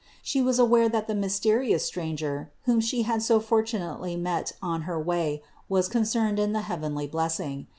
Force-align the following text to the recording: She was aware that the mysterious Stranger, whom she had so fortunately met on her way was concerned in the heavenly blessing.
She 0.23 0.41
was 0.41 0.57
aware 0.57 0.89
that 0.89 1.05
the 1.05 1.13
mysterious 1.13 1.85
Stranger, 1.85 2.49
whom 2.63 2.79
she 2.79 3.03
had 3.03 3.21
so 3.21 3.39
fortunately 3.39 4.15
met 4.15 4.51
on 4.59 4.81
her 4.89 4.99
way 4.99 5.43
was 5.69 5.87
concerned 5.87 6.39
in 6.39 6.53
the 6.53 6.61
heavenly 6.61 7.05
blessing. 7.05 7.67